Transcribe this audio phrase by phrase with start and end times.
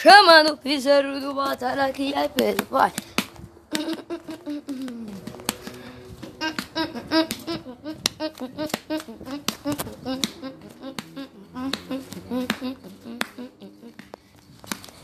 [0.00, 2.90] chamando o piseiro do batalha que é peso, vai.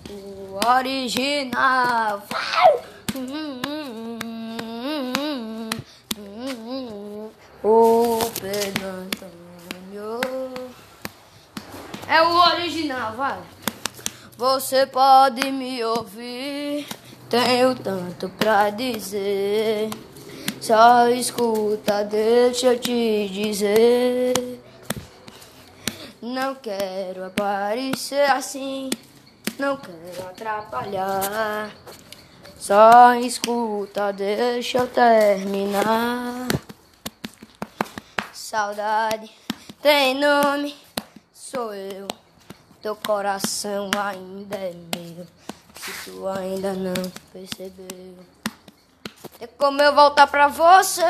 [0.09, 2.23] O original.
[7.63, 10.21] O Pedro Antônio.
[12.09, 13.56] É o original, vai.
[14.39, 16.87] Você pode me ouvir,
[17.31, 19.89] tenho tanto pra dizer.
[20.61, 24.35] Só escuta, deixa eu te dizer.
[26.21, 28.91] Não quero aparecer assim,
[29.59, 31.71] não quero atrapalhar.
[32.59, 36.47] Só escuta, deixa eu terminar.
[38.35, 39.31] Saudade
[39.81, 40.77] tem nome,
[41.33, 42.26] sou eu.
[42.87, 45.27] Teu coração ainda é meu.
[45.75, 46.95] Se tu ainda não
[47.33, 48.17] percebeu.
[49.41, 51.03] Tem como eu voltar pra você.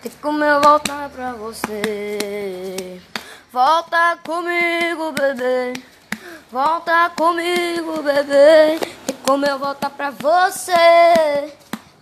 [0.00, 3.02] Tem como eu voltar pra você.
[3.52, 5.74] Volta comigo, bebê.
[6.50, 8.78] Volta comigo, bebê.
[9.04, 11.52] Tem como eu voltar pra você.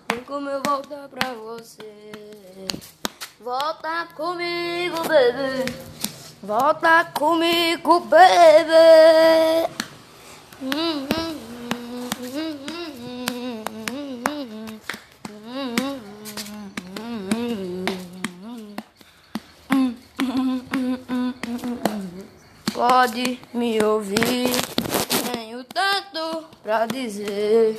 [0.06, 2.68] Tem como eu voltar pra você.
[3.40, 5.87] Volta comigo, bebê.
[6.40, 9.68] Volta comigo, bebê.
[22.72, 24.50] Pode me ouvir,
[25.32, 27.76] tenho tanto pra dizer.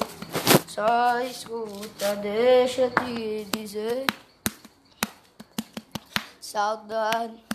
[0.68, 4.06] Só escuta, deixa te dizer.
[6.42, 7.49] Saudade.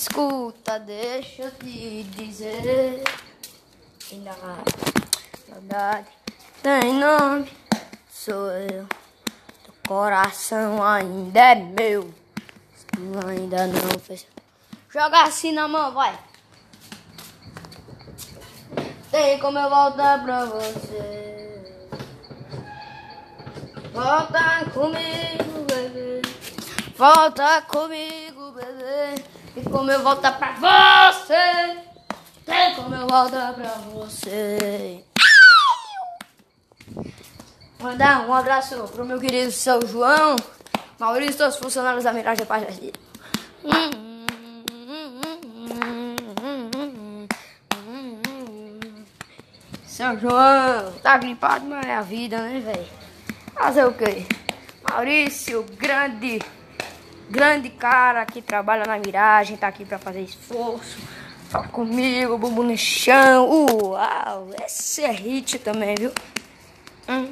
[0.00, 3.04] Escuta, deixa eu te dizer.
[4.10, 4.34] Ainda
[5.46, 6.06] saudade
[6.62, 7.52] tem nome,
[8.10, 8.86] sou eu.
[9.62, 12.14] Teu coração ainda é meu.
[12.94, 14.26] Tu ainda não fez.
[14.88, 16.18] Joga assim na mão, vai.
[19.10, 21.62] Tem como eu voltar pra você.
[23.92, 26.22] Volta comigo, bebê.
[26.96, 29.39] Volta comigo, bebê.
[29.54, 31.78] Tem como eu voltar pra você.
[32.44, 35.04] Tem como eu voltar pra você.
[37.80, 40.36] Mandar um abraço pro meu querido São João,
[40.98, 42.92] Maurício, todos os funcionários da Miragem Paz Brasil.
[49.86, 52.86] São João, tá gripado, mas é a vida, né, velho?
[53.54, 54.26] Fazer o quê?
[54.88, 56.38] Maurício, grande,
[57.30, 60.98] grande cara que trabalha na miragem, tá aqui pra fazer esforço.
[61.48, 63.48] Fala comigo, bumbum no chão.
[63.48, 66.12] Uau, esse é hit também, viu?
[67.08, 67.28] Hum.